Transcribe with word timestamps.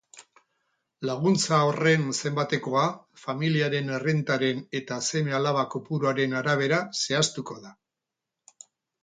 Laguntza 1.07 1.59
horren 1.67 2.07
zenbatekoa 2.19 2.85
familiaren 3.25 3.93
errentaren 3.99 4.65
eta 4.81 4.99
seme-alaba 5.09 5.67
kopuruaren 5.77 6.35
arabera 6.41 6.83
zehaztuko 7.05 7.61
da. 7.69 7.77